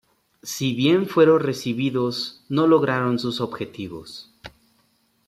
Si 0.41 0.73
bien 0.73 1.05
fueron 1.05 1.39
recibidos, 1.41 2.43
no 2.49 2.65
lograron 2.65 3.19
sus 3.19 3.39
objetivos. 3.39 4.33